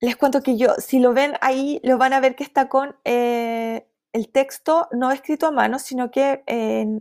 [0.01, 2.97] les cuento que yo, si lo ven ahí, lo van a ver que está con
[3.05, 6.43] eh, el texto no escrito a mano, sino que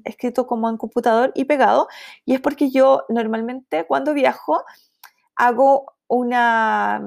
[0.05, 1.87] escrito como en computador y pegado.
[2.25, 4.63] Y es porque yo normalmente cuando viajo
[5.35, 7.01] hago una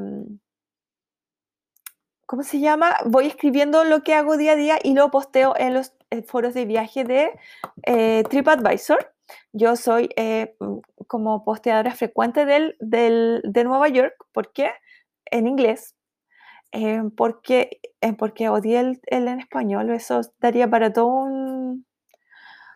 [2.28, 2.94] ¿cómo se llama?
[3.06, 6.52] Voy escribiendo lo que hago día a día y lo posteo en los eh, foros
[6.52, 7.30] de viaje de
[7.84, 9.14] eh, TripAdvisor.
[9.52, 14.14] Yo soy eh, mm, como posteadora frecuente del, de Nueva York.
[14.32, 14.72] ¿Por qué?
[15.30, 15.96] En inglés.
[17.16, 17.80] porque,
[18.18, 19.90] porque odié el, el, en español.
[19.90, 21.86] Eso daría para todo un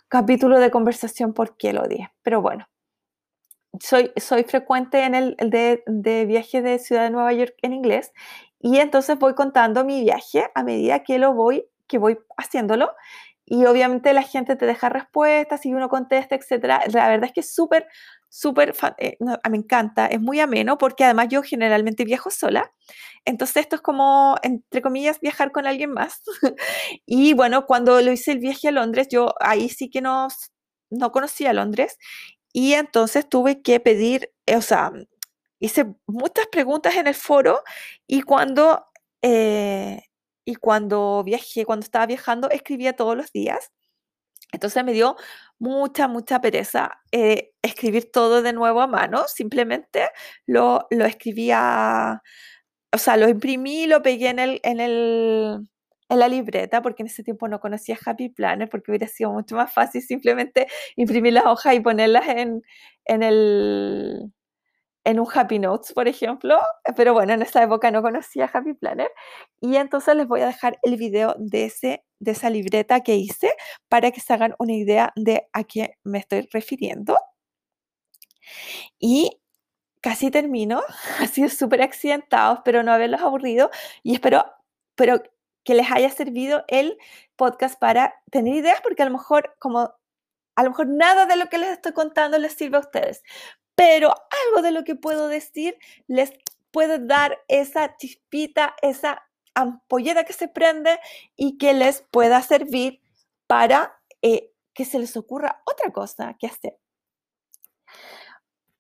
[0.09, 2.11] capítulo de conversación por qué lo odié.
[2.23, 2.67] Pero bueno,
[3.81, 8.13] soy, soy frecuente en el de, de viaje de Ciudad de Nueva York en inglés
[8.63, 12.93] y entonces voy contando mi viaje a medida que lo voy, que voy haciéndolo.
[13.45, 16.87] Y obviamente la gente te deja respuestas y uno contesta, etc.
[16.93, 17.89] La verdad es que es súper,
[18.29, 19.19] súper, eh,
[19.51, 22.73] me encanta, es muy ameno porque además yo generalmente viajo sola.
[23.25, 26.23] Entonces esto es como, entre comillas, viajar con alguien más.
[27.07, 30.29] y bueno, cuando lo hice el viaje a Londres, yo ahí sí que no,
[30.91, 31.99] no conocía Londres.
[32.53, 34.93] Y entonces tuve que pedir, o sea,
[35.63, 37.63] hice muchas preguntas en el foro
[38.07, 38.87] y cuando,
[39.23, 40.03] eh,
[40.45, 43.71] y cuando viajé, cuando estaba viajando, escribía todos los días.
[44.53, 45.17] Entonces me dio
[45.61, 49.25] mucha, mucha pereza eh, escribir todo de nuevo a mano.
[49.29, 50.09] Simplemente
[50.47, 52.23] lo, lo escribía,
[52.93, 55.69] o sea, lo imprimí, lo pegué en, el, en, el,
[56.09, 59.55] en la libreta, porque en ese tiempo no conocía Happy Planner, porque hubiera sido mucho
[59.57, 62.63] más fácil simplemente imprimir las hojas y ponerlas en,
[63.05, 64.33] en el
[65.05, 66.61] en un Happy Notes, por ejemplo,
[66.97, 69.11] pero bueno, en esa época no conocía Happy Planner.
[69.61, 73.53] Y entonces les voy a dejar el video de, ese, de esa libreta que hice
[73.89, 77.19] para que se hagan una idea de a qué me estoy refiriendo.
[78.99, 79.41] Y
[80.01, 80.83] casi termino,
[81.21, 83.71] ha sido súper accidentado, pero no haberlos aburrido
[84.03, 84.45] y espero
[84.95, 85.23] pero
[85.65, 86.99] que les haya servido el
[87.37, 89.95] podcast para tener ideas, porque a lo mejor como
[90.55, 93.23] a lo mejor nada de lo que les estoy contando les sirve a ustedes,
[93.75, 94.15] pero
[94.47, 96.33] algo de lo que puedo decir les
[96.71, 99.23] puede dar esa chispita, esa
[99.55, 100.99] ampolleta que se prende
[101.37, 103.01] y que les pueda servir
[103.47, 106.79] para eh, que se les ocurra otra cosa que hacer.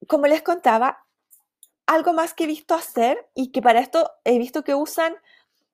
[0.09, 1.07] Como les contaba,
[1.87, 5.15] algo más que he visto hacer y que para esto he visto que usan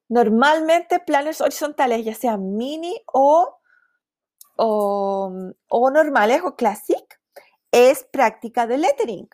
[0.09, 3.61] normalmente planners horizontales, ya sean mini o,
[4.57, 5.33] o,
[5.69, 7.08] o normales o classic,
[7.71, 9.29] es práctica de lettering.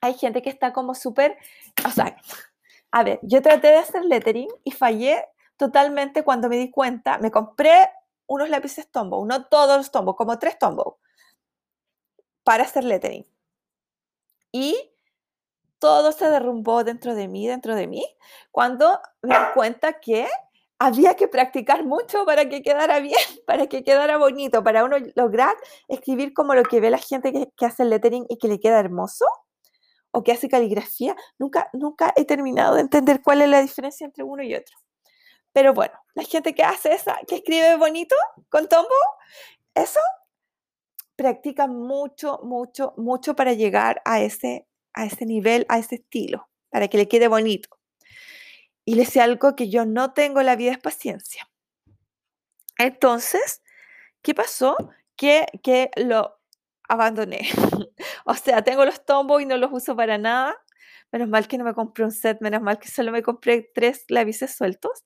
[0.00, 1.36] Hay gente que está como súper,
[1.86, 2.16] o sea,
[2.90, 5.24] a ver, yo traté de hacer lettering y fallé
[5.56, 7.90] totalmente cuando me di cuenta, me compré
[8.26, 10.98] unos lápices Tombow, no todos los Tombow, como tres Tombow,
[12.44, 13.26] para hacer lettering.
[14.52, 14.92] Y
[15.78, 18.04] todo se derrumbó dentro de mí, dentro de mí,
[18.50, 20.28] cuando me di cuenta que
[20.78, 25.54] había que practicar mucho para que quedara bien, para que quedara bonito, para uno lograr
[25.88, 28.78] escribir como lo que ve la gente que, hace el lettering y que le queda
[28.78, 29.26] hermoso
[30.10, 31.16] o que hace caligrafía.
[31.38, 34.76] Nunca, nunca he terminado de entender cuál es la diferencia entre uno y otro.
[35.52, 38.14] Pero bueno, la gente que hace esa, que escribe bonito
[38.50, 38.94] con tombo,
[39.74, 40.00] eso
[41.16, 46.88] practica mucho, mucho, mucho para llegar a ese, a ese nivel, a ese estilo, para
[46.88, 47.75] que le quede bonito.
[48.86, 51.50] Y le decía algo que yo no tengo la vida es paciencia.
[52.78, 53.62] Entonces,
[54.22, 54.76] ¿qué pasó?
[55.16, 56.38] Que, que lo
[56.88, 57.48] abandoné.
[58.24, 60.56] o sea, tengo los tombos y no los uso para nada.
[61.10, 64.04] Menos mal que no me compré un set, menos mal que solo me compré tres
[64.08, 65.04] lápices sueltos.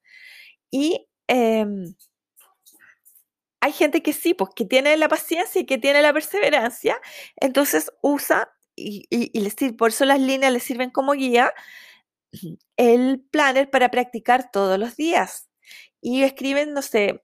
[0.70, 1.94] Y em,
[3.60, 6.98] hay gente que sí, pues que tiene la paciencia y que tiene la perseverancia,
[7.36, 11.52] entonces usa y, y, y por eso las líneas le sirven como guía
[12.76, 15.48] el planner para practicar todos los días.
[16.00, 17.22] Y escriben, no sé,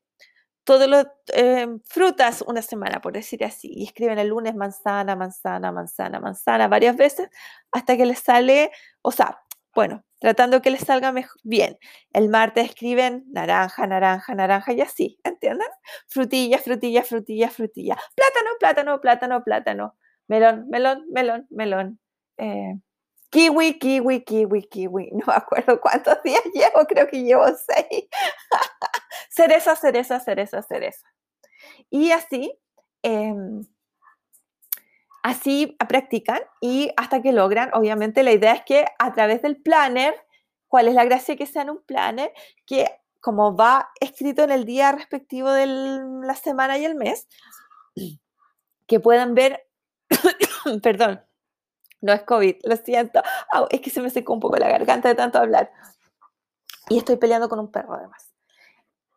[0.65, 3.71] todos los em, frutas una semana, por decir así.
[3.73, 7.29] Y escriben el lunes manzana, manzana, manzana, manzana varias veces
[7.73, 8.71] hasta que les sale,
[9.03, 9.41] o sea,
[9.75, 11.15] bueno, tratando que les salga
[11.45, 11.79] bien.
[12.13, 15.69] El martes escriben naranja, naranja, naranja y así, ¿entienden?
[16.09, 17.97] Frutilla, frutilla, frutilla, frutilla.
[18.15, 19.97] Plátano, plátano, plátano, plátano.
[20.29, 22.01] Melón, melón, melón, melón.
[22.39, 22.75] Eh,
[23.31, 25.11] Kiwi, kiwi, kiwi, kiwi.
[25.13, 28.07] No me acuerdo cuántos días llevo, creo que llevo seis.
[29.31, 31.07] cereza, cereza, cereza, cereza.
[31.91, 32.59] Y así,
[33.03, 33.63] em,
[35.23, 40.15] así practican y hasta que logran, obviamente la idea es que a través del planner,
[40.69, 42.33] ¿cuál es la gracia que sea en un planner?
[42.65, 42.87] Que
[43.21, 47.27] como va escrito en el día respectivo de la semana y el mes,
[48.87, 49.67] que puedan ver,
[50.83, 51.26] perdón,
[52.07, 53.23] no es COVID, lo siento.
[53.71, 55.71] es que se me secó un poco la garganta de tanto hablar.
[56.89, 58.33] Y estoy peleando con un perro además.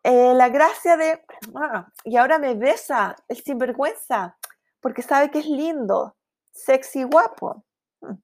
[0.02, 1.22] Eh, la gracia de...
[1.54, 4.36] Ah, y ahora me besa el sinvergüenza,
[4.80, 6.16] porque sabe que es lindo,
[6.52, 7.64] sexy, guapo.
[8.00, 8.14] Mm.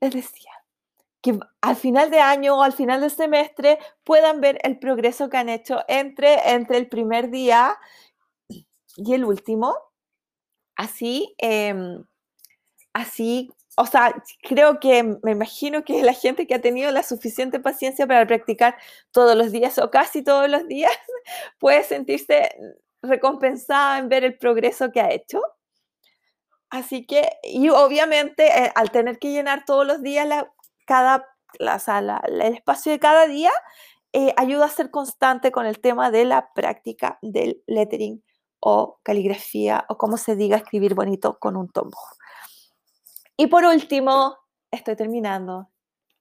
[0.00, 0.52] Les decía
[1.22, 5.38] que al final de año o al final del semestre puedan ver el progreso que
[5.38, 7.78] han hecho entre, entre el primer día
[8.96, 9.74] y el último.
[10.76, 12.04] Así, em,
[12.92, 17.58] así, o sea, creo que me imagino que la gente que ha tenido la suficiente
[17.60, 18.76] paciencia para practicar
[19.10, 20.92] todos los días o casi todos los días
[21.58, 22.56] puede sentirse
[23.02, 25.42] recompensada en ver el progreso que ha hecho.
[26.70, 30.52] Así que, y obviamente eh, al tener que llenar todos los días la,
[30.86, 31.26] cada,
[31.58, 33.52] la, sala el espacio de cada día,
[34.12, 38.22] eh, ayuda a ser constante con el tema de la práctica del lettering
[38.60, 41.96] o caligrafía o como se diga escribir bonito con un tomo.
[43.36, 44.36] Y por último,
[44.70, 45.70] estoy terminando,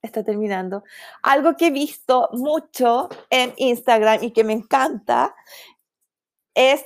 [0.01, 0.83] estoy terminando.
[1.21, 5.35] Algo que he visto mucho en Instagram y que me encanta
[6.55, 6.83] es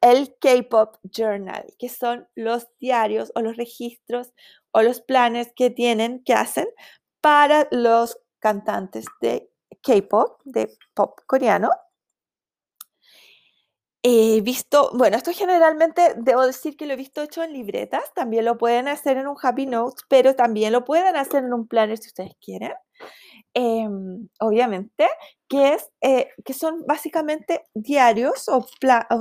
[0.00, 4.32] el K-Pop Journal, que son los diarios o los registros
[4.72, 6.66] o los planes que tienen, que hacen
[7.20, 9.50] para los cantantes de
[9.82, 11.70] K-pop, de pop coreano.
[14.08, 18.44] He visto, bueno, esto generalmente debo decir que lo he visto hecho en libretas, también
[18.44, 21.98] lo pueden hacer en un Happy Notes, pero también lo pueden hacer en un planner
[21.98, 22.72] si ustedes quieren.
[23.52, 25.08] Em, obviamente,
[25.48, 28.64] que, es, eh, que son básicamente diarios o,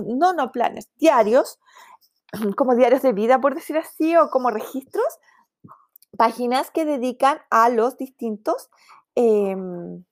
[0.06, 1.58] no, no planes, diarios,
[2.56, 5.18] como diarios de vida, por decir así, o como registros
[6.16, 8.70] páginas que dedican a los distintos,
[9.16, 10.04] em,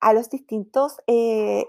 [0.00, 1.66] a los distintos eh,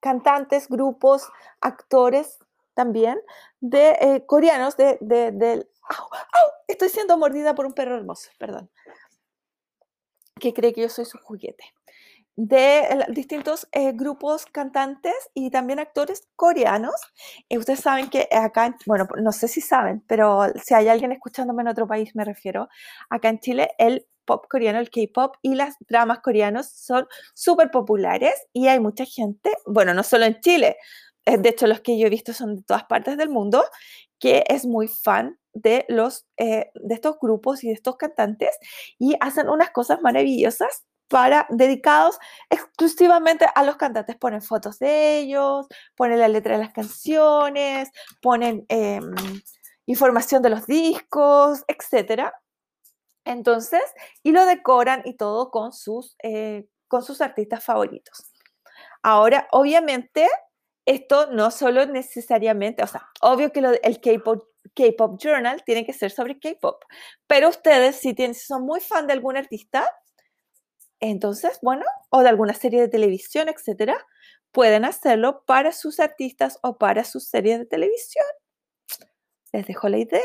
[0.00, 1.28] cantantes, grupos,
[1.60, 2.38] actores
[2.74, 3.20] también
[3.60, 5.68] de eh, coreanos de, del...
[6.68, 8.70] Estoy siendo mordida por un perro hermoso, perdón.
[10.38, 11.64] Que cree que yo soy su juguete
[12.36, 16.94] de distintos eh, grupos cantantes y también actores coreanos.
[17.50, 21.62] Y ustedes saben que acá, bueno, no sé si saben, pero si hay alguien escuchándome
[21.62, 22.68] en otro país, me refiero,
[23.10, 28.34] acá en Chile el pop coreano, el K-pop y las dramas coreanos son súper populares
[28.52, 30.76] y hay mucha gente, bueno, no solo en Chile,
[31.26, 33.64] eh, de hecho los que yo he visto son de todas partes del mundo,
[34.18, 38.56] que es muy fan de, los, eh, de estos grupos y de estos cantantes
[38.98, 42.18] y hacen unas cosas maravillosas para, dedicados
[42.48, 44.16] exclusivamente a los cantantes.
[44.16, 45.66] Ponen fotos de ellos,
[45.96, 47.90] ponen la letra de las canciones,
[48.22, 49.12] ponen em,
[49.86, 52.30] información de los discos, etc.
[53.24, 53.82] Entonces,
[54.22, 58.32] y lo decoran y todo con sus, eh, con sus artistas favoritos.
[59.02, 60.28] Ahora, obviamente,
[60.86, 64.44] esto no solo necesariamente, o sea, obvio que el K-Pop
[64.74, 66.82] K-Pop Journal tiene que ser sobre K-Pop,
[67.26, 69.88] pero ustedes si, tienen, son muy fan de algún artista,
[71.00, 74.06] entonces, bueno, o de alguna serie de televisión, etcétera,
[74.52, 78.26] pueden hacerlo para sus artistas o para sus series de televisión.
[79.52, 80.20] Les dejo la idea.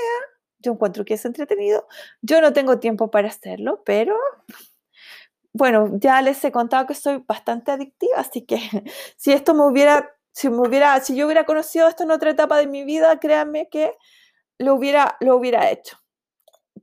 [0.65, 1.87] Yo encuentro que es entretenido.
[2.21, 4.17] Yo no tengo tiempo para hacerlo, pero
[5.53, 8.57] bueno, ya les he contado que soy bastante adictiva, así que
[9.17, 12.57] si esto me hubiera, si me hubiera, si yo hubiera conocido esto en otra etapa
[12.57, 13.95] de mi vida, créanme que
[14.59, 15.97] lo hubiera, lo hubiera hecho.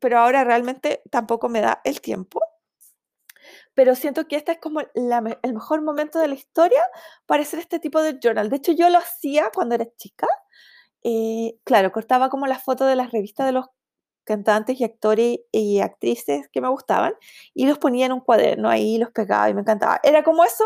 [0.00, 2.40] Pero ahora realmente tampoco me da el tiempo
[3.74, 6.82] pero siento que este es como el mejor momento de la historia
[7.26, 8.50] para hacer este tipo de journal.
[8.50, 10.28] De hecho, yo lo hacía cuando era chica.
[11.04, 13.66] Eh, claro, cortaba como las fotos de las revistas de los
[14.24, 17.14] cantantes y actores y actrices que me gustaban
[17.54, 20.00] y los ponía en un cuaderno ahí, los pegaba y me encantaba.
[20.04, 20.64] Era como eso,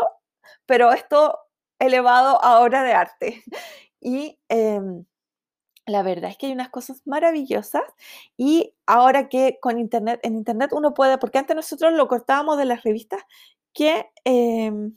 [0.65, 1.39] pero esto
[1.79, 3.43] elevado a obra de arte.
[3.99, 5.05] Y em,
[5.87, 7.83] la verdad es que hay unas cosas maravillosas
[8.37, 12.65] y ahora que con internet, en internet uno puede, porque antes nosotros lo cortábamos de
[12.65, 13.21] las revistas
[13.73, 14.93] que, em,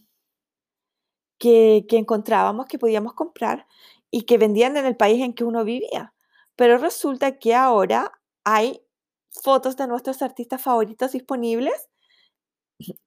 [1.38, 3.66] que, que encontrábamos, que podíamos comprar
[4.10, 6.14] y que vendían en el país en que uno vivía.
[6.56, 8.12] Pero resulta que ahora
[8.44, 8.82] hay
[9.30, 11.88] fotos de nuestros artistas favoritos disponibles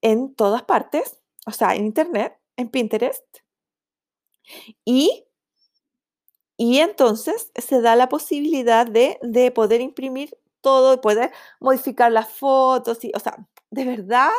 [0.02, 3.26] en todas partes, o sea, en internet, en Pinterest.
[4.86, 5.26] Y
[6.58, 13.12] y entonces se da la posibilidad de, poder imprimir todo, poder modificar las fotos, y,
[13.16, 14.30] o sea, de verdad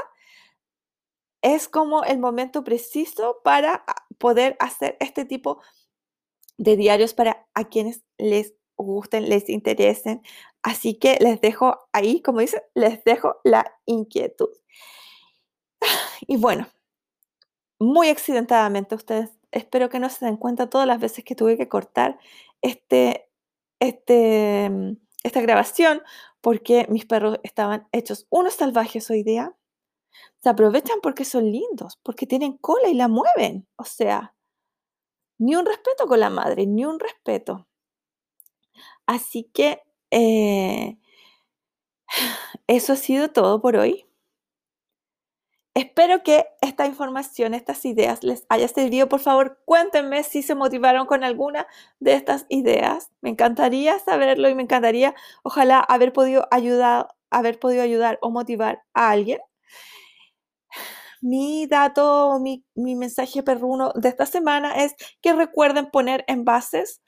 [1.43, 5.84] es como el momento preciso para ah, poder hacer este tipo de
[6.59, 10.23] diarios para a quienes les gusten, les interesen.
[10.63, 14.51] Así que les dejo ahí, como dicen, les dejo la inquietud.
[16.27, 16.67] Y bueno,
[17.79, 21.69] muy accidentadamente ustedes espero que no se den cuenta todas las veces que tuve que
[21.69, 22.19] cortar
[22.61, 23.29] este,
[23.81, 26.03] este, mm, esta grabación
[26.41, 29.55] porque mis perros estaban hechos unos salvajes hoy día.
[30.43, 33.67] Se aprovechan porque son lindos, porque tienen cola y la mueven.
[33.77, 34.35] O sea,
[35.39, 37.66] ni un respeto con la madre, ni un respeto.
[39.07, 40.99] Así que eh,
[42.66, 44.07] eso ha sido todo por hoy.
[45.74, 49.09] Espero que esta información, estas ideas les haya servido.
[49.09, 51.66] Por favor, cuéntenme si se motivaron con alguna
[51.99, 53.11] de estas ideas.
[53.22, 58.85] Me encantaría saberlo y me encantaría, ojalá, haber podido ayudar, haber podido ayudar o motivar
[58.95, 59.41] a alguien.
[61.25, 67.01] Mi dato, mi, mensaje perruno de esta semana es que recuerden poner envases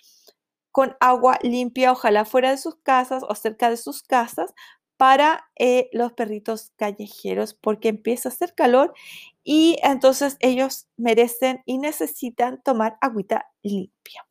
[0.73, 4.55] con agua limpia, ojalá fuera de sus casas o cerca de sus casas,
[4.97, 8.95] para eh, los perritos callejeros porque empieza a hacer calor
[9.45, 14.27] y entonces ellos merecen y necesitan tomar agüita limpia.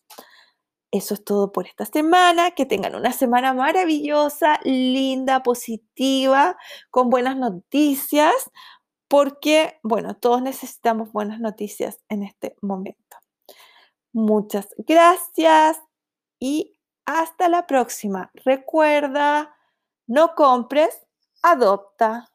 [0.89, 2.51] Eso es todo por esta semana.
[2.51, 6.57] Que tengan una semana maravillosa, linda, positiva,
[6.89, 8.33] con buenas noticias,
[9.07, 13.17] porque, bueno, todos necesitamos buenas noticias en este momento.
[14.13, 15.81] Muchas gracias
[16.39, 18.31] y hasta la próxima.
[18.45, 19.55] Recuerda
[20.07, 21.01] no compres,
[21.41, 22.31] adopta.